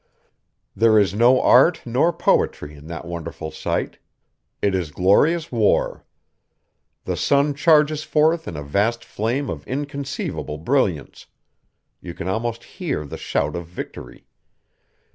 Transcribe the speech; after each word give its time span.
There 0.75 0.97
is 0.97 1.13
no 1.13 1.39
art 1.43 1.83
nor 1.85 2.11
poetry 2.11 2.73
in 2.73 2.87
that 2.87 3.05
wonderful 3.05 3.51
sight; 3.51 3.99
it 4.59 4.73
is 4.73 4.89
glorious 4.89 5.51
war. 5.51 6.05
The 7.05 7.15
sun 7.15 7.53
charges 7.53 8.01
forth 8.01 8.47
in 8.47 8.57
a 8.57 8.63
vast 8.63 9.05
flame 9.05 9.47
of 9.47 9.63
inconceivable 9.67 10.57
brilliance; 10.57 11.27
you 12.01 12.15
can 12.15 12.27
almost 12.27 12.63
hear 12.63 13.05
the 13.05 13.15
shout 13.17 13.55
of 13.55 13.67
victory. 13.67 14.25